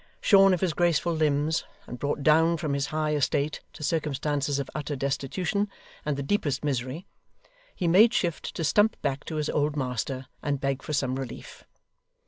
Shorn 0.19 0.51
of 0.51 0.61
his 0.61 0.73
graceful 0.73 1.13
limbs, 1.13 1.63
and 1.85 1.99
brought 1.99 2.23
down 2.23 2.57
from 2.57 2.73
his 2.73 2.87
high 2.87 3.13
estate 3.13 3.61
to 3.73 3.83
circumstances 3.83 4.57
of 4.57 4.67
utter 4.73 4.95
destitution, 4.95 5.69
and 6.03 6.17
the 6.17 6.23
deepest 6.23 6.65
misery, 6.65 7.05
he 7.75 7.87
made 7.87 8.11
shift 8.11 8.55
to 8.55 8.63
stump 8.63 8.99
back 9.03 9.23
to 9.25 9.35
his 9.35 9.51
old 9.51 9.75
master, 9.75 10.25
and 10.41 10.59
beg 10.59 10.81
for 10.81 10.93
some 10.93 11.19
relief. 11.19 11.65